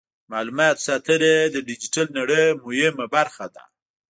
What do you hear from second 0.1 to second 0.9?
معلوماتو